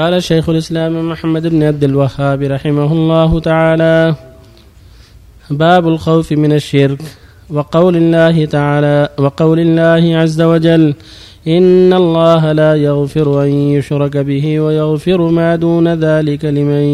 قال 0.00 0.22
شيخ 0.22 0.48
الإسلام 0.48 1.10
محمد 1.10 1.46
بن 1.46 1.62
عبد 1.62 1.84
الوهاب 1.84 2.42
رحمه 2.42 2.92
الله 2.92 3.40
تعالى 3.40 4.14
باب 5.50 5.88
الخوف 5.88 6.32
من 6.32 6.52
الشرك 6.52 6.98
وقول 7.50 7.96
الله 7.96 8.44
تعالى 8.44 9.08
وقول 9.18 9.60
الله 9.60 10.16
عز 10.16 10.40
وجل 10.40 10.94
إن 11.48 11.92
الله 11.92 12.52
لا 12.52 12.74
يغفر 12.74 13.42
أن 13.42 13.48
يشرك 13.48 14.16
به 14.16 14.60
ويغفر 14.60 15.20
ما 15.28 15.56
دون 15.56 15.94
ذلك 15.94 16.44
لمن 16.44 16.84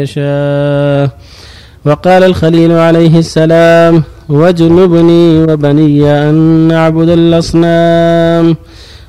يشاء. 0.00 1.10
وقال 1.84 2.22
الخليل 2.22 2.72
عليه 2.72 3.18
السلام 3.18 4.02
واجنبني 4.28 5.42
وبني 5.42 6.12
أن 6.28 6.34
نعبد 6.68 7.08
الأصنام. 7.08 8.56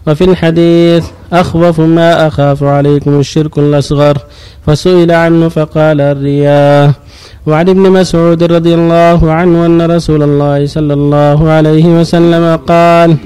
وفي 0.08 0.24
الحديث 0.24 1.06
أخوف 1.34 1.80
ما 1.80 2.28
أخاف 2.28 2.64
عليكم 2.64 3.20
الشرك 3.20 3.58
الأصغر. 3.58 4.18
فسئل 4.66 5.12
عنه 5.12 5.50
فقال 5.50 6.02
الرياء 6.02 6.92
وعن 7.48 7.70
ابن 7.70 7.82
مسعود 7.82 8.44
رضي 8.44 8.74
الله 8.74 9.32
عنه 9.32 9.66
أن 9.66 9.82
رسول 9.82 10.24
الله 10.24 10.66
صلى 10.66 10.94
الله 10.94 11.50
عليه 11.50 11.86
وسلم 12.00 12.56
قال 12.56 13.18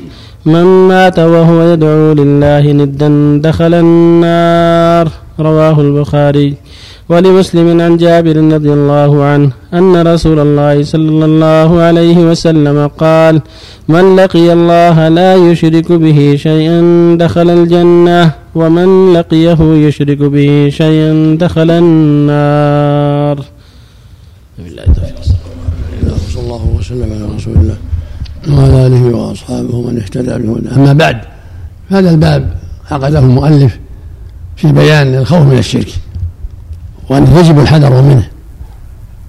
من 0.46 0.63
مات 0.63 1.20
وهو 1.20 1.62
يدعو 1.73 2.13
لله 2.13 2.72
ندا 2.72 3.40
دخل 3.49 3.73
النار. 3.73 5.05
رواه 5.40 5.82
البخاري. 5.82 6.54
ولمسلم 7.09 7.82
عن 7.82 7.98
جابر 7.98 8.36
رضي 8.55 8.73
الله 8.73 9.23
عنه 9.23 9.52
أن 9.73 10.08
رسول 10.08 10.40
الله 10.40 10.84
صلى 10.84 11.26
الله 11.26 11.82
عليه 11.82 12.18
وسلم 12.18 12.88
قال 12.88 13.41
من 13.88 14.16
لقي 14.16 14.54
الله 14.54 15.08
لا 15.08 15.36
يشرك 15.36 15.91
به 15.91 16.36
شيئا 16.36 16.82
دخل 17.20 17.49
الجنة 17.49 18.32
ومن 18.55 19.13
لقيه 19.13 19.60
يشرك 19.88 20.18
به 20.18 20.70
شيئا 20.70 21.38
دخل 21.40 21.72
النار. 21.72 23.38
صلى 26.34 26.44
الله 26.44 26.66
وسلم 26.79 27.10
على 27.13 27.35
رسول 27.35 27.55
الله 27.62 27.77
وعلى 28.49 28.88
آله 28.88 29.04
وأصحابه 29.18 29.76
ومن 29.76 29.98
اهتدى 29.98 30.34
بهداه. 30.44 30.76
أما 30.76 30.94
بعد 30.94 31.18
هذا 31.90 32.10
الباب 32.12 32.55
عقده 32.91 33.20
المؤلف 33.20 33.79
في 34.55 34.72
بيان 34.72 35.16
الخوف 35.16 35.41
من 35.41 35.57
الشرك. 35.57 36.04
وأنه 37.09 37.39
يجب 37.39 37.59
الحذر 37.59 38.01
منه 38.01 38.27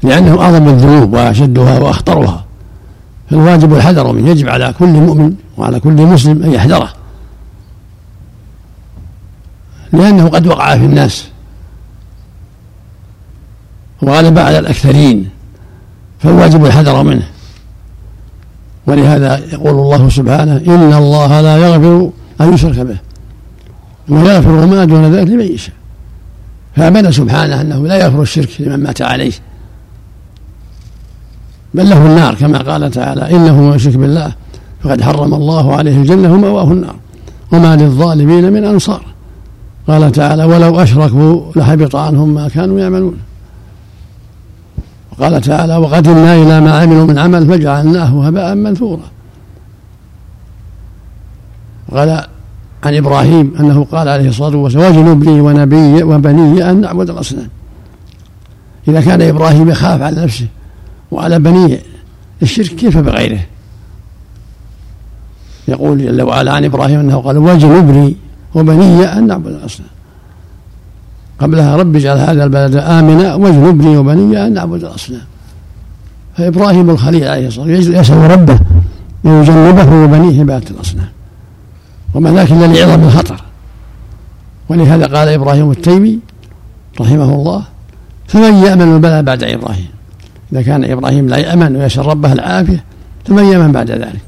لأنه 0.03 0.41
أعظم 0.41 0.69
الذنوب 0.69 1.13
وأشدها 1.13 1.79
وأخطرها. 1.79 2.45
فالواجب 3.31 3.75
الحذر 3.75 4.13
منه 4.13 4.31
يجب 4.31 4.49
على 4.49 4.75
كل 4.79 4.87
مؤمن 4.87 5.35
وعلى 5.57 5.81
كل 5.81 5.93
مسلم 5.93 6.43
أن 6.43 6.53
يحذره. 6.53 6.93
لأنه 9.93 10.29
قد 10.29 10.47
وقع 10.47 10.77
في 10.77 10.85
الناس 10.85 11.29
وغلب 14.03 14.39
على 14.39 14.59
الأكثرين 14.59 15.31
فالواجب 16.19 16.67
الحذر 16.67 17.03
منه. 17.03 17.27
ولهذا 18.87 19.39
يقول 19.39 19.71
الله 19.71 20.09
سبحانه 20.09 20.57
إن 20.57 20.93
الله 20.93 21.41
لا 21.41 21.57
يغفر 21.57 22.11
أن 22.41 22.55
يشرك 22.55 22.79
به 22.79 22.99
ويغفر 24.09 24.67
ما 24.67 24.85
دون 24.85 25.15
ذلك 25.15 25.29
لمن 25.29 25.55
يشاء. 25.55 25.75
فأبان 26.77 27.13
سبحانه 27.13 27.61
أنه 27.61 27.87
لا 27.87 27.97
يغفر 27.97 28.23
الشرك 28.23 28.61
لمن 28.61 28.83
مات 28.83 29.03
عليه. 29.03 29.33
بل 31.75 31.91
له 31.91 32.07
النار 32.07 32.35
كما 32.35 32.59
قال 32.59 32.91
تعالى 32.91 33.31
إنه 33.31 33.61
من 33.61 33.77
يشرك 33.77 33.97
بالله 33.97 34.33
فقد 34.81 35.03
حرم 35.03 35.35
الله 35.35 35.77
عليه 35.77 35.97
الجنة 35.97 36.33
ومأواه 36.33 36.73
النار. 36.73 36.97
وما 37.53 37.77
للظالمين 37.77 38.53
من 38.53 38.65
أنصار. 38.65 39.03
قال 39.89 40.13
تعالى 40.13 40.45
ولو 40.45 40.81
أشركوا 40.81 41.53
لحبط 41.57 41.97
عنهم 41.97 42.35
ما 42.35 42.49
كانوا 42.49 42.81
يعملون. 42.81 43.19
وقال 45.13 45.41
تعالى 45.41 45.77
وقدمنا 45.77 46.35
إلى 46.35 46.61
ما 46.61 46.81
عملوا 46.81 47.07
من 47.07 47.19
عمل 47.19 47.47
فجعلناه 47.47 48.27
هباء 48.27 48.55
منثورا. 48.55 49.11
قال 51.91 52.27
عن 52.87 52.95
إبراهيم 52.95 53.53
أنه 53.61 53.87
قال 53.93 54.09
عليه 54.09 54.29
الصلاة 54.29 54.57
والسلام 54.57 54.97
واجنب 54.97 55.25
لي 55.25 55.41
ونبي 55.41 56.03
وبني 56.03 56.71
أن 56.71 56.81
نعبد 56.81 57.11
الأصنام. 57.11 57.49
إذا 58.89 59.01
كان 59.01 59.23
إبراهيم 59.23 59.69
يخاف 59.69 60.03
على 60.03 60.25
نفسه 60.25 60.47
وعلى 61.11 61.39
بنيه 61.39 61.81
الشرك 62.43 62.67
كيف 62.67 62.99
بغيره؟ 62.99 63.41
يقول 65.69 65.99
جل 65.99 66.23
وعلا 66.23 66.53
عن 66.53 66.65
إبراهيم 66.65 67.01
أنه 67.01 67.17
قال 67.17 67.39
واجنب 67.39 67.91
لي 67.91 68.17
وبني 68.55 69.05
أن 69.05 69.27
نعبد 69.27 69.47
الأصنام. 69.47 69.89
قبلها 71.39 71.77
رب 71.77 71.97
اجعل 71.97 72.19
هذا 72.19 72.45
البلد 72.45 72.77
آمنا 72.77 73.35
واجنبني 73.35 73.97
وبني 73.97 74.47
أن 74.47 74.55
نعبد 74.55 74.85
الأصنام. 74.85 75.25
فإبراهيم 76.37 76.91
الخليل 76.91 77.29
عليه 77.29 77.47
الصلاة 77.47 77.67
والسلام 77.67 78.01
يسأل 78.01 78.31
ربه 78.31 78.59
أن 79.27 79.43
يجنبه 79.43 80.05
وبنيه 80.05 80.41
عبادة 80.41 80.71
الأصنام. 80.71 81.09
وما 82.15 82.31
ذاك 82.31 82.53
إلا 82.53 82.67
لعظم 82.67 83.03
الخطر. 83.03 83.41
ولهذا 84.69 85.07
قال 85.07 85.29
إبراهيم 85.29 85.71
التيمي 85.71 86.19
رحمه 87.01 87.35
الله 87.35 87.63
فمن 88.29 88.55
يأمن 88.55 88.95
البلاء 88.95 89.23
بعد 89.23 89.45
إبراهيم؟ 89.45 89.89
إذا 90.53 90.63
كان 90.63 90.85
إبراهيم 90.85 91.29
لا 91.29 91.37
يأمن 91.37 91.77
ويسأل 91.77 92.07
ربه 92.07 92.33
العافية 92.33 92.85
فمن 93.25 93.45
يأمن 93.45 93.73
بعد 93.73 93.91
ذلك؟ 93.91 94.21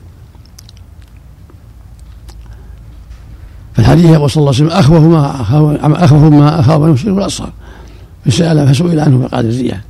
فالحديث 3.74 4.10
يقول 4.10 4.30
صلى 4.30 4.40
الله 4.40 4.54
عليه 4.54 4.64
وسلم 4.64 4.78
أخوف 4.78 5.02
ما 5.02 6.04
أخوف 6.04 6.22
ما 6.22 6.60
أخاف 6.60 6.80
من 6.80 6.92
الشرك 6.92 7.18
الأصغر 7.18 7.50
فسأل 8.26 8.68
فسئل 8.68 9.00
عنه 9.00 9.26
فقال 9.26 9.46
الزيان 9.46 9.80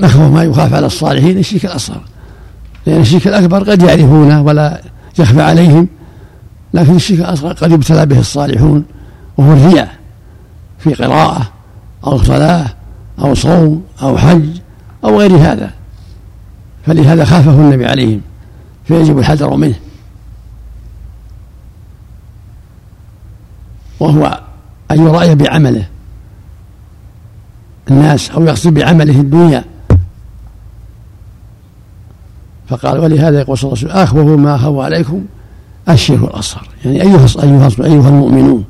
أخوف 0.00 0.22
ما 0.22 0.44
يخاف 0.44 0.74
على 0.74 0.86
الصالحين 0.86 1.38
الشرك 1.38 1.64
الأصغر 1.64 2.00
لأن 2.86 3.00
الشرك 3.00 3.26
الأكبر 3.26 3.70
قد 3.70 3.82
يعرفونه 3.82 4.42
ولا 4.42 4.80
يخفى 5.18 5.42
عليهم 5.42 5.88
لكن 6.74 6.96
الشرك 6.96 7.18
الأصغر 7.18 7.52
قد 7.52 7.72
يبتلى 7.72 8.06
به 8.06 8.18
الصالحون 8.18 8.84
وهو 9.36 9.52
الرياء 9.52 9.96
في 10.78 10.94
قراءة 10.94 11.50
أو 12.06 12.18
صلاة 12.18 12.66
أو 13.18 13.34
صوم 13.34 13.84
أو 14.02 14.18
حج 14.18 14.46
أو 15.04 15.20
غير 15.20 15.36
هذا. 15.36 15.70
فلهذا 16.86 17.24
خافه 17.24 17.50
النبي 17.50 17.86
عليهم 17.86 18.20
فيجب 18.84 19.18
الحذر 19.18 19.56
منه. 19.56 19.74
وهو 24.00 24.40
أن 24.90 25.06
يرأي 25.06 25.34
بعمله 25.34 25.86
الناس 27.90 28.30
أو 28.30 28.44
يقصد 28.44 28.74
بعمله 28.74 29.20
الدنيا. 29.20 29.64
فقال 32.68 32.98
ولهذا 32.98 33.40
يقول 33.40 33.58
صلى 33.58 33.72
الله 33.72 33.78
عليه 33.78 33.92
وسلم 33.92 34.02
أخوه 34.02 34.36
ما 34.36 34.54
أخوه 34.54 34.84
عليكم 34.84 35.24
الشرك 35.88 36.22
الأصغر. 36.22 36.68
يعني 36.84 37.02
أيها 37.02 37.26
أيها 37.42 37.70
أيها 37.80 38.08
المؤمنون. 38.08 38.64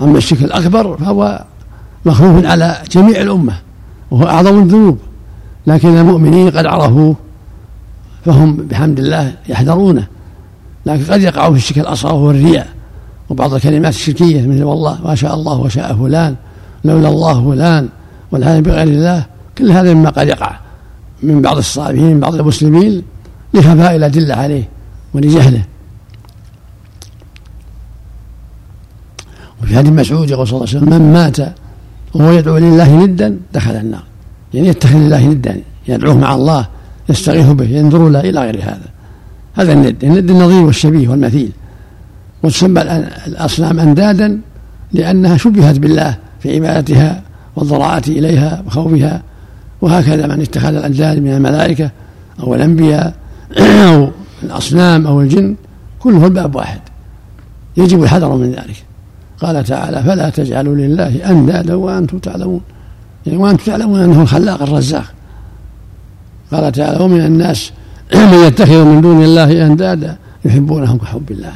أما 0.00 0.18
الشرك 0.18 0.42
الأكبر 0.42 0.96
فهو 0.96 1.44
مخوف 2.04 2.44
على 2.44 2.76
جميع 2.90 3.20
الأمة 3.20 3.58
وهو 4.10 4.26
أعظم 4.26 4.62
الذنوب. 4.62 4.98
لكن 5.66 5.96
المؤمنين 5.96 6.50
قد 6.50 6.66
عرفوه 6.66 7.16
فهم 8.24 8.56
بحمد 8.56 8.98
الله 8.98 9.34
يحذرونه. 9.48 10.06
لكن 10.86 11.12
قد 11.12 11.22
يقعوا 11.22 11.50
في 11.50 11.56
الشرك 11.56 11.78
الأصغر 11.78 12.14
وهو 12.14 12.30
الرياء. 12.30 12.68
وبعض 13.28 13.54
الكلمات 13.54 13.94
الشركية 13.94 14.46
مثل 14.46 14.62
والله 14.62 14.98
ما 15.04 15.14
شاء 15.14 15.34
الله 15.34 15.58
وشاء 15.58 15.96
فلان 15.96 16.34
لولا 16.84 17.08
الله 17.08 17.50
فلان 17.50 17.88
والحال 18.32 18.62
بغير 18.62 18.88
الله. 18.88 19.26
كل 19.58 19.70
هذا 19.70 19.94
مما 19.94 20.10
قد 20.10 20.28
يقع 20.28 20.58
من 21.22 21.42
بعض 21.42 21.56
الصالحين 21.56 22.14
من 22.14 22.20
بعض 22.20 22.34
المسلمين 22.34 23.02
لخفاء 23.54 23.96
الأدلة 23.96 24.34
عليه. 24.34 24.75
ولجهله. 25.14 25.62
وفي 29.62 29.76
حديث 29.76 29.92
مسعود 29.92 30.30
يقول 30.30 30.48
صلى 30.48 30.56
الله 30.56 30.68
عليه 30.68 30.78
وسلم 30.78 30.90
من 30.90 31.12
مات 31.12 31.36
وهو 32.14 32.30
يدعو 32.30 32.56
لله 32.58 33.04
ندا 33.04 33.38
دخل 33.54 33.76
النار. 33.76 34.02
يعني 34.54 34.68
يتخذ 34.68 34.98
لله 34.98 35.26
ندا 35.26 35.60
يدعوه 35.88 36.16
مع 36.16 36.34
الله 36.34 36.66
يستغيث 37.08 37.46
به 37.46 37.64
ينظر 37.64 38.08
له 38.08 38.20
إلى 38.20 38.40
غير 38.40 38.62
هذا. 38.62 38.88
هذا 39.54 39.72
الند 39.72 40.04
الند 40.04 40.30
النظير 40.30 40.62
والشبيه 40.62 41.08
والمثيل. 41.08 41.50
وتسمى 42.42 42.82
الأصنام 43.26 43.80
أندادا 43.80 44.40
لأنها 44.92 45.36
شبهت 45.36 45.78
بالله 45.78 46.16
في 46.40 46.54
عبادتها 46.54 47.22
والضراعة 47.56 48.02
إليها 48.08 48.62
وخوفها. 48.66 49.22
وهكذا 49.80 50.26
من 50.26 50.40
اتخذ 50.40 50.74
الانداد 50.74 51.18
من 51.18 51.34
الملائكة 51.34 51.90
أو 52.40 52.54
الأنبياء 52.54 53.14
أو 53.88 54.10
الأصنام 54.42 55.06
أو 55.06 55.20
الجن 55.20 55.56
كله 55.98 56.24
الباب 56.24 56.54
واحد. 56.54 56.80
يجب 57.76 58.02
الحذر 58.02 58.36
من 58.36 58.50
ذلك. 58.50 58.84
قال 59.40 59.64
تعالى 59.64 60.02
فلا 60.02 60.30
تجعلوا 60.30 60.74
لله 60.74 61.30
أندادا 61.30 61.74
وأنتم 61.74 62.18
تعلمون. 62.18 62.60
يعني 63.26 63.38
وأنتم 63.38 63.64
تعلمون 63.64 64.00
أنه 64.00 64.22
الخلاق 64.22 64.62
الرزاق. 64.62 65.04
قال 66.52 66.72
تعالى 66.72 67.04
ومن 67.04 67.20
الناس 67.20 67.72
من 68.14 68.46
يتخذ 68.46 68.84
من 68.84 69.00
دون 69.00 69.24
الله 69.24 69.66
أندادا 69.66 70.16
يحبونهم 70.44 70.98
كحب 70.98 71.30
الله. 71.30 71.52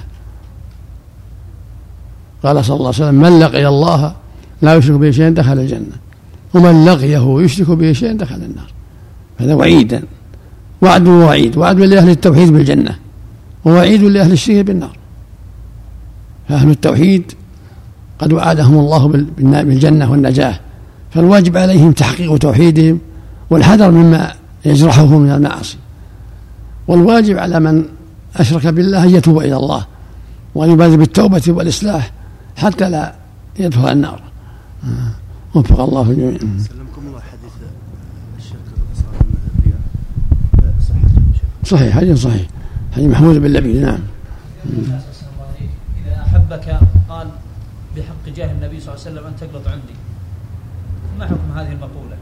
قال 2.42 2.64
صلى 2.64 2.76
الله 2.76 2.86
عليه 2.86 2.96
وسلم 2.96 3.14
من 3.14 3.40
لقي 3.40 3.68
الله 3.68 4.14
لا 4.62 4.74
يشرك 4.74 4.98
به 4.98 5.10
شيئا 5.10 5.30
دخل 5.30 5.58
الجنة 5.58 5.96
ومن 6.54 6.84
لقيه 6.84 7.40
يشرك 7.40 7.70
به 7.70 7.92
شيئا 7.92 8.12
دخل 8.12 8.34
النار. 8.34 8.70
هذا 9.38 9.54
وعيدا. 9.54 10.02
وعد 10.82 11.08
ووعيد. 11.08 11.56
وعد 11.58 11.78
لأهل 11.80 12.08
التوحيد 12.08 12.52
بالجنة 12.52 12.96
ووعيد 13.64 14.02
لأهل 14.02 14.32
الشرك 14.32 14.64
بالنار. 14.64 14.96
فأهل 16.48 16.70
التوحيد 16.70 17.32
قد 18.18 18.32
وعدهم 18.32 18.78
الله 18.78 19.06
بالجنة 19.38 20.10
والنجاة. 20.10 20.60
فالواجب 21.10 21.56
عليهم 21.56 21.92
تحقيق 21.92 22.38
توحيدهم 22.38 22.98
والحذر 23.50 23.90
مما 23.90 24.32
يجرحه 24.64 25.18
من 25.18 25.30
المعاصي. 25.30 25.76
والواجب 26.88 27.38
على 27.38 27.60
من 27.60 27.84
أشرك 28.36 28.66
بالله 28.66 29.04
أن 29.04 29.10
يتوب 29.10 29.38
إلى 29.38 29.56
الله 29.56 29.86
وأن 30.54 30.70
يبادر 30.70 30.96
بالتوبة 30.96 31.42
والإصلاح 31.48 32.12
حتى 32.56 32.90
لا 32.90 33.14
يدخل 33.58 33.88
النار. 33.92 34.22
وفق 35.54 35.80
الله 35.80 36.02
الجميع 36.10 36.38
سلمكم 36.38 37.02
الله 37.06 37.20
حديث 37.20 37.52
الشرك 38.38 38.60
صحيح 41.64 41.96
حديث 41.96 42.18
صحيح. 42.18 42.46
حديث 42.92 43.10
محمود 43.10 43.36
بن 43.36 43.46
لبيد 43.46 43.76
نعم. 43.76 43.98
إذا 46.06 46.24
أحبك 46.26 46.80
قال 47.08 47.28
بحق 47.96 48.34
جاه 48.36 48.52
النبي 48.52 48.80
صلى 48.80 48.94
الله 48.94 49.06
عليه 49.06 49.10
وسلم 49.10 49.26
أن 49.26 49.32
تقلط 49.40 49.68
عندي. 49.68 49.94
ما 51.18 51.26
حكم 51.26 51.52
هذه 51.56 51.72
المقولة؟ 51.72 52.16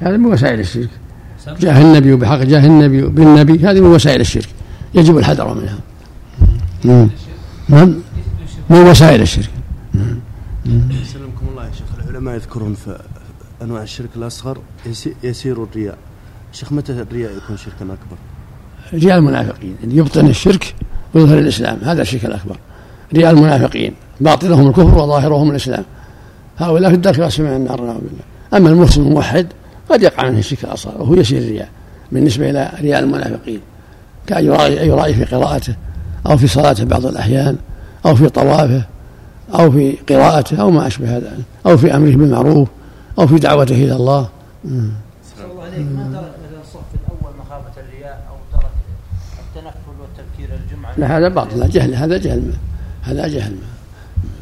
هذا 0.00 0.16
من 0.16 0.26
وسائل 0.26 0.60
الشرك. 0.60 0.90
جاه 1.60 1.82
النبي 1.82 2.12
وبحق 2.12 2.38
جاه 2.38 2.66
النبي 2.66 3.02
بالنبي 3.02 3.66
هذه 3.66 3.80
من 3.80 3.86
وسائل 3.86 4.20
الشرك. 4.20 4.48
يجب 4.94 5.18
الحذر 5.18 5.54
منها. 5.54 5.78
نعم. 6.84 7.08
نعم. 7.68 7.94
من 8.70 8.76
وسائل 8.76 9.22
الشرك. 9.22 9.50
سلمكم 11.12 11.46
الله 11.50 11.66
يا 11.66 11.72
شيخ. 11.72 11.86
العلماء 11.98 12.34
يذكرون 12.34 12.74
في 12.74 12.98
أنواع 13.62 13.82
الشرك 13.82 14.08
الأصغر 14.16 14.58
يسير 15.22 15.62
الرياء. 15.64 15.98
شيخ 16.56 16.72
متى 16.72 16.92
الرياء 16.92 17.30
يكون 17.36 17.56
شركا 17.56 17.84
أكبر؟ 17.84 18.16
رياء 18.94 19.18
المنافقين. 19.18 19.76
يبطن 19.84 20.26
الشرك 20.26 20.74
ويظهر 21.14 21.38
الإسلام. 21.38 21.78
هذا 21.82 22.02
الشرك 22.02 22.24
الأكبر. 22.24 22.56
رياء 23.14 23.30
المنافقين. 23.30 23.94
باطنهم 24.20 24.68
الكفر 24.68 24.98
وظاهرهم 24.98 25.50
الإسلام. 25.50 25.84
هؤلاء 26.58 26.90
في 26.90 26.96
الدرك 26.96 27.18
الاسفل 27.18 27.42
من 27.42 27.56
النار 27.56 27.80
نعوذ 27.80 27.98
بالله. 27.98 28.24
أما 28.54 28.68
المسلم 28.68 29.06
الموحد 29.06 29.46
قد 29.90 30.02
يقع 30.02 30.30
منه 30.30 30.38
الشرك 30.38 30.64
الاصغر 30.64 31.02
وهو 31.02 31.14
يسير 31.14 31.42
الرياء. 31.42 31.68
بالنسبة 32.12 32.50
إلى 32.50 32.72
رياء 32.80 33.00
المنافقين 33.00 33.60
يرائي, 34.30 34.88
يرائي 34.88 35.14
في 35.14 35.24
قراءته 35.24 35.74
أو 36.26 36.36
في 36.36 36.46
صلاته 36.46 36.84
بعض 36.84 37.06
الأحيان 37.06 37.56
أو 38.06 38.14
في 38.14 38.28
طوافه 38.28 38.84
أو 39.54 39.70
في 39.70 39.96
قراءته 40.08 40.60
أو 40.60 40.70
ما 40.70 40.86
أشبه 40.86 41.16
هذا 41.16 41.38
أو 41.66 41.76
في 41.76 41.96
أمره 41.96 42.16
بالمعروف 42.16 42.68
أو 43.18 43.26
في 43.26 43.38
دعوته 43.38 43.74
إلى 43.74 43.96
الله. 43.96 44.28
الله 44.64 45.62
عليك 45.62 45.86
ما 45.96 46.10
ترك 46.12 46.45
لا 50.98 51.18
هذا 51.18 51.28
باطل 51.28 51.68
جهل 51.68 51.94
هذا 51.94 52.18
جهل 52.18 52.42
هذا 53.02 53.28
جهل. 53.28 53.54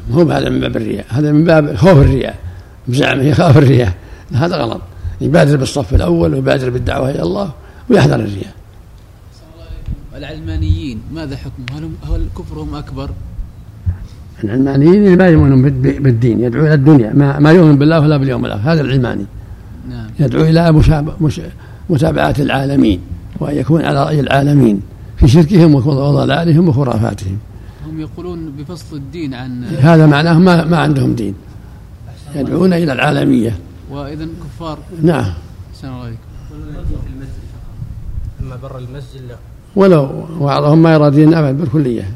ما 0.09 0.15
هو 0.15 0.31
هذا 0.31 0.49
من 0.49 0.59
باب 0.59 0.77
الرياء 0.77 1.05
هذا 1.09 1.31
من 1.31 1.43
باب 1.43 1.75
خوف 1.75 1.97
الرياء 1.97 2.35
بزعمه 2.87 3.23
يخاف 3.23 3.57
الرياء. 3.57 3.93
هذا 4.33 4.55
غلط. 4.55 4.81
يبادر 5.21 5.57
بالصف 5.57 5.93
الأول 5.93 6.33
ويبادر 6.33 6.69
بالدعوة 6.69 7.09
إلى 7.09 7.21
الله 7.21 7.51
ويحذر 7.89 8.15
الرياء. 8.15 8.55
العلمانيين 10.15 10.99
ماذا 11.13 11.37
حكمهم؟ 11.37 11.93
هل 12.03 12.11
هل 12.11 12.25
كفرهم 12.37 12.75
أكبر؟ 12.75 13.09
العلمانيين 14.43 15.17
ما 15.17 15.27
يؤمنون 15.27 15.61
بالدين 15.81 16.39
يدعو 16.39 16.65
إلى 16.65 16.73
الدنيا. 16.73 17.13
ما, 17.13 17.39
ما 17.39 17.51
يؤمن 17.51 17.77
بالله 17.77 17.99
ولا 17.99 18.17
باليوم 18.17 18.45
الآخر 18.45 18.71
هذا 18.71 18.81
العلماني. 18.81 19.25
نعم. 19.89 20.07
يدعو 20.19 20.43
إلى 20.43 20.81
متابعة 21.89 22.35
العالمين 22.39 22.99
وأن 23.39 23.57
يكون 23.57 23.85
على 23.85 24.03
رأي 24.03 24.19
العالمين. 24.19 24.81
في 25.17 25.27
شركهم 25.27 25.75
وضلالهم 25.75 26.69
وخرافاتهم 26.69 27.37
هم 27.85 27.99
يقولون 27.99 28.51
بفصل 28.51 28.95
الدين 28.95 29.33
عن 29.33 29.63
هذا 29.63 30.05
معناه 30.05 30.39
ما, 30.39 30.65
ما 30.65 30.77
عندهم 30.77 31.15
دين. 31.15 31.35
يدعون 32.35 32.73
إلى 32.73 32.93
العالمية. 32.93 33.59
واذا 33.91 34.27
كفار. 34.43 34.77
نعم. 35.01 35.33
السلام 35.73 35.99
عليكم. 35.99 36.19
أما 38.41 38.55
بر 38.55 38.77
المسجد 38.77 39.21
لا. 39.27 39.35
ولو 39.75 40.25
بعضهم 40.39 40.83
ما 40.83 40.93
يرى 40.93 41.11
دين 41.11 41.33
أبد 41.33 41.61
بالكلية. 41.61 42.11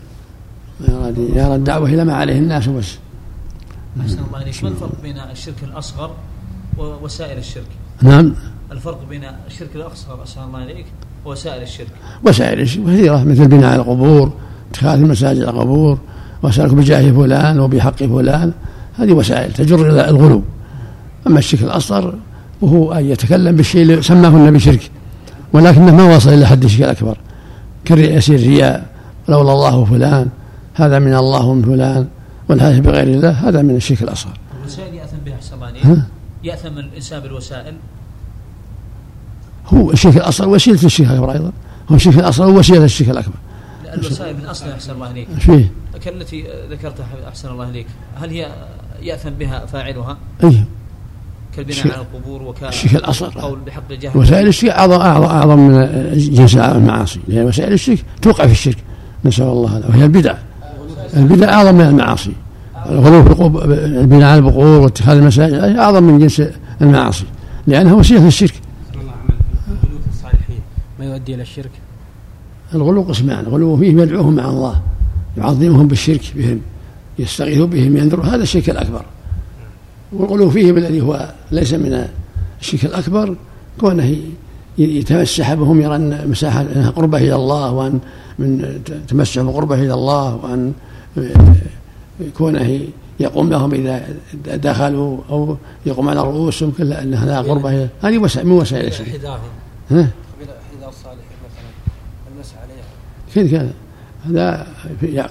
ما 0.80 0.88
يرى 0.88 1.12
دين 1.12 1.38
يرى 1.38 1.56
الدعوة 1.56 1.90
إلى 1.90 2.06
ما 2.06 2.14
عليه 2.14 2.40
الناس 2.40 2.68
وبس 2.68 2.98
أحسن 4.02 4.20
الله 4.28 4.38
عليك 4.38 4.64
ما 4.64 4.70
الفرق 4.70 5.02
بين 5.02 5.18
الشرك 5.18 5.64
الأصغر 5.64 6.16
ووسائل 6.78 7.38
الشرك؟ 7.38 7.68
نعم. 8.02 8.36
الفرق 8.72 9.10
بين 9.10 9.24
الشرك 9.48 9.76
الأصغر 9.76 10.24
أسأل 10.24 10.44
الله 10.44 10.60
عليك 10.60 10.86
ووسائل 11.26 11.62
الشرك. 11.62 11.88
وسائل 12.26 12.60
الشرك 12.60 12.84
كثيرة 12.84 13.24
مثل 13.24 13.48
بناء 13.48 13.76
القبور 13.76 14.32
اتخاذ 14.72 15.00
المساجد 15.00 15.42
القبور 15.42 15.98
وسألك 16.44 16.74
بجاه 16.74 17.12
فلان 17.12 17.60
وبحق 17.60 18.04
فلان. 18.04 18.52
هذه 18.98 19.12
وسائل 19.12 19.54
تجر 19.54 19.90
إلى 19.90 20.10
الغلو. 20.10 20.44
أما 21.28 21.40
الشرك 21.40 21.64
الأصغر 21.64 22.14
وهو 22.62 22.94
أن 22.94 23.06
يتكلم 23.06 23.56
بالشيء 23.56 23.82
اللي 23.82 24.02
سماه 24.02 24.30
النبي 24.30 24.60
شرك 24.60 24.92
ولكنه 25.54 25.96
ما 25.96 26.16
وصل 26.16 26.30
إلى 26.30 26.48
حد 26.48 26.64
الشرك 26.64 26.82
الأكبر. 26.82 27.18
كيسير 27.86 28.40
رياء 28.40 28.86
لولا 29.30 29.52
الله 29.52 29.86
فلان 29.86 30.28
هذا 30.74 31.00
من 31.00 31.16
الله 31.16 31.46
ومن 31.46 31.64
فلان 31.64 32.08
والحلف 32.50 32.80
بغير 32.80 33.08
الله 33.08 33.30
هذا 33.30 33.62
من 33.62 33.76
الشرك 33.76 34.02
الأصغر. 34.02 34.34
الوسائل 34.62 34.94
يأثم 34.94 35.18
بها 35.26 35.36
احسن 35.36 36.02
يأثم 36.44 36.78
الإنسان 36.78 37.20
بالوسائل؟ 37.20 37.74
هو 39.74 39.92
الشرك 39.92 40.18
الأصغر 40.18 40.50
وسيله 40.50 40.84
الشرك 40.84 41.08
الأكبر 41.08 41.32
أيضا. 41.32 41.52
هو 41.92 41.96
الشرك 41.96 42.20
الأصغر 42.20 42.50
وسيله 42.50 42.86
الشرك 42.86 43.10
الأكبر. 43.10 43.36
الوسائل 43.94 44.38
من 44.38 44.46
أصلها 44.46 44.74
أحسن 44.74 44.92
الله 44.92 45.12
إليك. 45.12 45.28
إيش 45.36 45.44
فيه؟ 45.44 45.72
كالتي 46.06 46.46
ذكرتها 46.72 47.08
أحسن 47.28 47.50
الله 47.50 47.70
إليك، 47.70 47.88
هل 48.22 48.30
هي 48.30 48.48
يأثم 49.02 49.30
بها 49.30 49.66
فاعلها؟ 49.66 50.18
أي. 50.44 50.64
كالبناء 51.56 51.88
على 51.88 52.02
القبور 52.02 52.42
وك 52.42 52.64
الشرك 52.64 52.96
الأصغر. 52.96 53.40
قول 53.40 53.60
بحق 53.60 53.92
الجهل. 53.92 54.18
وسائل 54.18 54.48
الشرك 54.48 54.70
اعظم 54.70 55.02
اعظم 55.02 55.26
أعظم 55.26 55.60
من 55.60 55.88
جنس 56.18 56.58
المعاصي. 56.58 57.20
لأن 57.28 57.46
وسائل 57.46 57.74
الشرك 57.74 58.04
توقع 58.22 58.46
في 58.46 58.52
الشرك. 58.52 58.78
نسأل 59.26 59.44
الله 59.46 59.78
هذا 59.78 59.88
وهي 59.88 60.04
البدع. 60.04 60.36
البدع 61.18 61.54
أعظم 61.54 61.76
من 61.76 61.82
المعاصي. 61.82 62.34
الغلو 62.90 63.24
في 63.24 63.46
البناء 63.76 64.30
على 64.30 64.38
البقور 64.38 64.82
واتخاذ 64.82 65.18
المساجد 65.18 65.54
أعظم 65.54 66.04
من 66.04 66.20
جنس 66.20 66.42
المعاصي. 66.82 67.26
لأنها 67.68 67.94
وسيلة 67.94 68.28
الشرك 68.28 68.54
الغلو 68.94 70.00
في 70.00 70.10
الصالحين 70.10 70.62
ما 71.00 71.06
يؤدي 71.20 71.34
إلى 71.36 71.42
الشرك؟ 71.42 71.72
الغلو 72.74 73.02
قسمان 73.02 73.40
الغلو 73.46 73.78
فيه 73.78 74.02
يدعوهم 74.02 74.36
مع 74.36 74.50
الله 74.50 74.82
يعظمهم 75.38 75.88
بالشرك 75.88 76.34
بهم 76.36 76.62
يستغيث 77.20 77.60
بهم 77.60 77.98
ينذر 77.98 78.22
هذا 78.22 78.44
الشرك 78.44 78.70
الأكبر. 78.70 79.06
والغلو 80.14 80.50
فيهم 80.50 80.78
الذي 80.78 81.02
هو 81.02 81.34
ليس 81.52 81.74
من 81.74 82.08
الشرك 82.62 82.86
الأكبر 82.86 83.36
كونه 83.80 84.18
يتمسح 84.78 85.54
بهم 85.54 85.82
يرى 85.82 85.96
أن 85.96 86.30
مساحة 86.30 86.64
قربة 86.96 87.18
إلى 87.18 87.36
الله 87.36 87.72
وأن 87.72 88.00
من 88.40 88.80
تمسح 89.08 89.42
بقربة 89.42 89.76
إلى 89.76 89.94
الله 89.94 90.36
وأن 90.36 90.74
كونه 92.38 92.80
يقوم 93.20 93.50
لهم 93.50 93.74
إذا 93.74 94.08
دخلوا 94.56 95.18
أو 95.30 95.58
يقوم 95.86 96.10
على 96.10 96.22
رؤوسهم 96.22 96.72
كلا 96.72 97.04
أن 97.04 97.14
هذا 97.14 97.42
قربة 97.42 97.70
إلى 97.70 97.90
هذه 98.02 98.18
وسائل 98.18 98.48
من 98.48 98.52
وسائل 98.52 98.88
الشرك. 98.88 99.22
عليها 103.36 103.52
كذا 103.52 103.70
هذا 104.30 104.68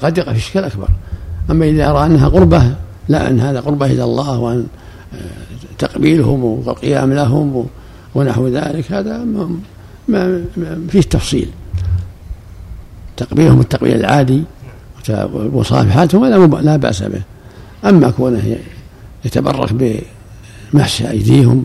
قد 0.03 0.19
يقع 0.19 0.33
في 0.33 0.39
الشرك 0.39 0.57
الأكبر. 0.57 0.89
أما 1.51 1.65
إذا 1.67 1.93
رأى 1.93 2.07
أنها 2.07 2.29
قربة 2.29 2.75
لا 3.09 3.31
أن 3.31 3.41
هذا 3.41 3.61
قربة 3.61 3.87
إلى 3.87 4.05
الله 4.05 4.39
وأن 4.39 4.67
آه، 5.15 5.19
تقبيلهم 5.79 6.45
والقيام 6.45 7.13
لهم 7.13 7.67
ونحو 8.15 8.49
ذلك 8.49 8.93
هذا 8.93 9.19
ما, 9.19 9.59
ما, 10.09 10.45
فيه 10.89 11.01
تفصيل. 11.01 11.49
تقبيلهم 13.17 13.61
التقبيل 13.61 13.97
العادي 13.97 14.43
وصافحاتهم 15.53 16.25
هذا 16.25 16.61
لا 16.61 16.77
بأس 16.77 17.03
به. 17.03 17.23
أما 17.85 18.11
كونه 18.11 18.57
يتبرك 19.25 19.73
بمس 20.73 21.03
أيديهم 21.03 21.65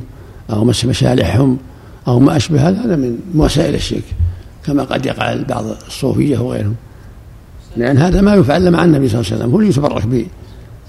أو 0.49 0.65
مس 0.65 0.85
مشالحهم 0.85 1.57
أو 2.07 2.19
ما 2.19 2.39
هذا 2.51 2.85
هذا 2.85 2.95
من 2.95 3.19
وسائل 3.35 3.75
الشرك. 3.75 4.03
كما 4.65 4.83
قد 4.83 5.05
يقع 5.05 5.35
بعض 5.49 5.65
الصوفية 5.65 6.37
وغيرهم. 6.37 6.75
لأن 7.77 7.97
هذا 7.97 8.21
ما 8.21 8.35
يفعل 8.35 8.71
مع 8.71 8.83
النبي 8.83 9.09
صلى 9.09 9.19
الله 9.19 9.31
عليه 9.31 9.37
وسلم. 9.37 9.51
هو 9.51 9.59
اللي 9.59 9.69
يتبرك 9.69 10.27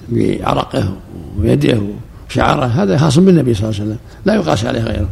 بعرقه 0.08 0.96
ويده 1.38 1.82
وشعره. 2.30 2.66
هذا 2.66 2.98
خاص 2.98 3.18
بالنبي 3.18 3.54
صلى 3.54 3.68
الله 3.68 3.80
عليه 3.80 3.90
وسلم. 3.90 3.98
لا 4.24 4.34
يقاس 4.34 4.64
عليه 4.64 4.80
غيره. 4.80 5.08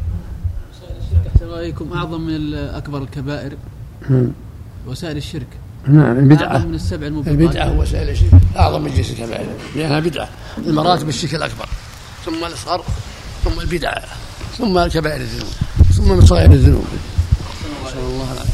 رأيكم 1.43 1.93
أعظم 1.93 2.21
من 2.21 2.55
اكبر 2.55 3.03
الكبائر؟ 3.03 3.53
وسائل 4.87 5.17
الشرك. 5.17 5.47
نعم 5.89 6.19
البدعة. 6.19 6.53
أعظم 6.53 6.69
من 6.69 6.75
السبع 6.75 7.07
الموبقات 7.07 7.35
البدعة 7.35 7.79
وسائل 7.79 8.09
الشرك. 8.09 8.31
أعظم 8.57 8.83
من 8.83 8.95
جنس 8.95 9.11
الكبائر. 9.11 9.47
لأنها 9.77 10.01
بدعة. 10.01 10.29
المراتب 10.67 11.09
الشرك 11.09 11.35
الأكبر. 11.35 11.69
ثم 12.25 12.45
الأصغر 12.45 12.85
ثم 13.45 13.61
البدعة 13.61 14.03
ثم 14.59 14.79
الكبائر 14.79 15.21
الذنوب 15.21 15.53
ثم 15.93 16.09
من 16.09 16.27
صغير 16.27 16.53
الذنوب. 16.53 16.85
نسأل 17.87 17.99
الله 17.99 18.33
العافية 18.33 18.53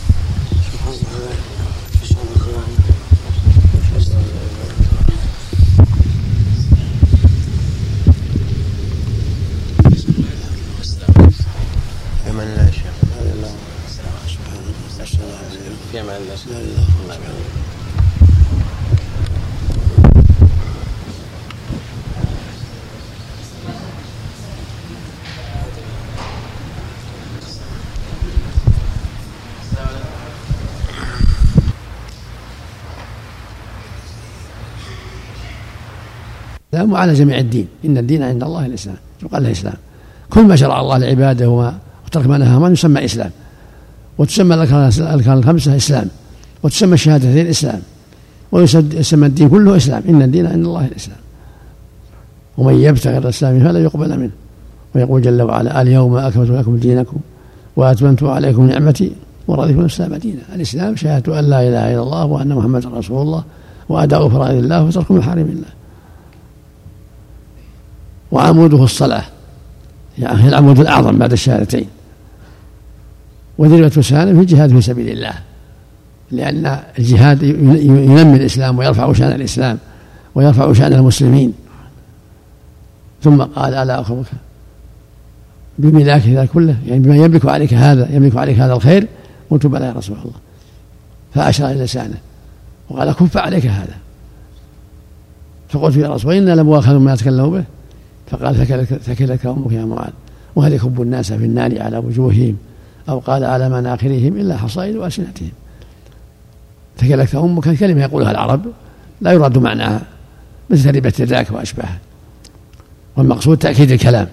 في 12.25 12.31
أمان 12.31 12.49
الله 12.49 12.65
يا 12.65 12.71
شيخ 12.71 12.89
في 15.93 16.01
أمان 16.01 16.17
الله 16.17 16.35
الإسلام 36.73 36.93
وعلى 36.93 37.15
جميع 37.15 37.39
الدين. 37.39 37.69
إن 37.85 37.99
الدين 37.99 38.23
عند 38.23 38.43
الله 38.43 38.67
الإسلام. 38.67 38.97
يقال 39.23 39.43
له 39.43 39.51
إسلام 39.51 39.77
كل 40.31 40.43
ما 40.43 40.57
شرع 40.57 40.81
الله 40.81 40.99
لعباده 40.99 41.49
وترك 41.49 42.27
ما 42.27 42.39
نهى 42.39 42.65
عنه 42.65 42.71
يسمى 42.71 43.05
إسلام. 43.05 43.31
وتسمى 44.19 44.55
الأركان 44.55 45.39
الخمسة 45.39 45.77
إسلام. 45.77 46.09
وتسمى 46.63 46.95
الشهادتين 46.95 47.47
إسلام. 47.47 47.81
ويسمى 48.53 49.27
الدين 49.27 49.49
كله 49.49 49.77
إسلام. 49.77 50.03
إن 50.09 50.23
الدين 50.23 50.47
عند 50.47 50.65
الله 50.65 50.87
الإسلام. 50.87 51.19
ومن 52.59 52.75
يبتغي 52.75 53.19
الإسلام 53.19 53.61
فلا 53.61 53.79
يقبل 53.79 54.19
منه. 54.21 54.31
ويقول 54.95 55.23
جل 55.23 55.43
وعلا 55.43 55.83
اليوم 55.83 56.17
أكملت 56.17 56.51
لكم 56.51 56.77
دينكم 56.77 57.17
وأتممت 57.77 58.23
عليكم 58.23 58.67
نعمتي 58.67 59.13
ورضيت 59.49 59.79
الإسلام 59.79 60.15
دينا. 60.15 60.41
الإسلام 60.55 60.97
شهادة 60.97 61.39
أن 61.39 61.45
لا 61.45 61.69
إله 61.69 61.95
إلا 61.95 62.03
الله 62.03 62.25
وأن 62.25 62.49
محمدا 62.49 62.89
رسول 62.89 63.23
الله 63.23 63.45
وأداء 63.89 64.29
فرائض 64.29 64.59
الله 64.59 64.85
وترك 64.85 65.11
محارم 65.11 65.47
الله. 65.47 65.73
وعموده 68.33 68.85
الصلاة. 68.85 69.25
يعني 70.19 70.49
العمود 70.49 70.81
الأعظم 70.81 71.19
بعد 71.19 71.33
الشهادتين. 71.33 71.87
وذروة 73.59 73.89
سالم 73.89 74.35
في 74.37 74.41
الجهاد 74.41 74.71
في 74.71 74.81
سبيل 74.81 75.09
الله 75.09 75.33
لأن 76.31 76.79
الجهاد 76.99 77.43
ينمي 77.43 78.37
الإسلام 78.37 78.79
ويرفع 78.79 79.13
شأن 79.13 79.33
الإسلام 79.33 79.79
ويرفع 80.35 80.73
شأن 80.73 80.93
المسلمين. 80.93 81.55
ثم 83.23 83.43
قال 83.43 83.75
ألا 83.75 84.01
أخبرك 84.01 84.27
بملاك 85.79 86.27
ذلك 86.27 86.51
كله 86.51 86.77
يعني 86.87 87.01
بما 87.01 87.17
يملك 87.17 87.47
عليك 87.47 87.75
هذا 87.75 88.15
يملك 88.15 88.37
عليك 88.37 88.59
هذا 88.59 88.73
الخير 88.73 89.07
قلت 89.51 89.67
بلى 89.67 89.87
يا 89.87 89.93
رسول 89.93 90.17
الله. 90.17 90.37
فأشار 91.35 91.71
إلى 91.71 91.85
لسانه 91.85 92.19
وقال 92.91 93.13
كف 93.13 93.37
عليك 93.37 93.67
هذا. 93.67 93.95
فقلت 95.69 95.97
يا 95.97 96.09
رسول 96.09 96.33
الله 96.33 96.53
إنا 96.53 96.61
لمؤاخذ 96.61 96.97
ما 96.97 97.13
يتكلم 97.13 97.51
به. 97.51 97.65
فقال 98.31 98.67
ثكلك 99.05 99.47
أمك 99.47 99.73
يا 99.73 99.85
معاذ 99.85 100.11
وهل 100.57 100.73
يكب 100.73 101.03
الناس 101.03 101.33
في 101.33 101.45
النار 101.45 101.83
على 101.83 101.99
وجوههم 101.99 102.57
أو 103.09 103.19
قال 103.19 103.45
على 103.45 103.69
مناخرهم 103.69 104.37
إلا 104.37 104.57
حصائد 104.57 104.97
وألسنتهم. 104.97 105.51
ثكلك 106.99 107.35
أمك 107.35 107.79
كلمة 107.79 108.03
يقولها 108.03 108.31
العرب 108.31 108.67
لا 109.21 109.33
يراد 109.33 109.59
معناها 109.59 110.03
مثل 110.71 110.97
ربت 110.97 111.21
يداك 111.21 111.51
واشباهها 111.51 111.99
والمقصود 113.17 113.59
تأكيد 113.59 113.91
الكلام. 113.91 114.29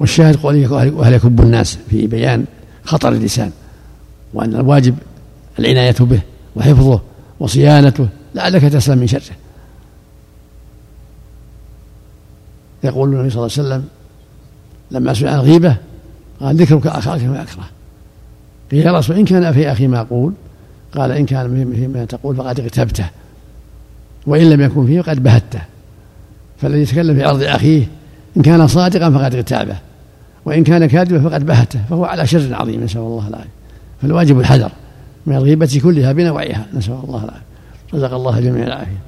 والشاهد 0.00 0.36
قوله 0.36 0.92
وهل 0.92 1.12
يكب 1.14 1.40
الناس 1.40 1.78
في 1.90 2.06
بيان 2.06 2.44
خطر 2.84 3.12
اللسان 3.12 3.50
وأن 4.34 4.54
الواجب 4.54 4.96
العناية 5.58 5.96
به 6.00 6.20
وحفظه 6.56 7.00
وصيانته 7.40 8.08
لعلك 8.34 8.62
تسلم 8.62 8.98
من 8.98 9.06
شره. 9.06 9.22
يقول 12.84 13.14
النبي 13.14 13.30
صلى 13.30 13.46
الله 13.46 13.52
عليه 13.58 13.68
وسلم 13.68 13.88
لما 14.90 15.14
سئل 15.14 15.28
عن 15.28 15.34
الغيبة 15.34 15.76
قال 16.44 16.56
ذكرك 16.56 16.86
أخاك 16.86 17.22
ما 17.22 17.42
أكره. 17.42 17.64
قيل 18.70 18.86
يا 18.86 18.92
رسول 18.92 19.16
إن 19.16 19.24
كان 19.24 19.52
في 19.52 19.72
أخي 19.72 19.86
ما 19.86 20.00
أقول 20.00 20.32
قال 20.94 21.10
إن 21.12 21.26
كان 21.26 21.72
فيما 21.74 22.04
تقول 22.04 22.36
فقد 22.36 22.60
اغتبته 22.60 23.06
وإن 24.26 24.50
لم 24.50 24.60
يكن 24.60 24.86
فيه 24.86 25.00
فقد 25.00 25.22
بهته. 25.22 25.60
فالذي 26.60 26.82
يتكلم 26.82 27.14
في 27.14 27.24
عرض 27.24 27.42
أخيه 27.42 27.86
إن 28.36 28.42
كان 28.42 28.66
صادقا 28.66 29.10
فقد 29.10 29.34
اغتابه 29.34 29.76
وإن 30.44 30.64
كان 30.64 30.86
كاذبا 30.86 31.30
فقد 31.30 31.46
بهته 31.46 31.80
فهو 31.90 32.04
على 32.04 32.26
شر 32.26 32.54
عظيم 32.54 32.84
نسأل 32.84 33.00
الله 33.00 33.28
العافية. 33.28 33.48
فالواجب 34.02 34.40
الحذر 34.40 34.72
من 35.26 35.36
الغيبة 35.36 35.80
كلها 35.84 36.12
بنوعها 36.12 36.66
نسأل 36.74 36.98
الله 37.04 37.24
العافية. 37.24 37.44
رزق 37.94 38.14
الله 38.14 38.40
جميع 38.40 38.66
العافية 38.66 38.98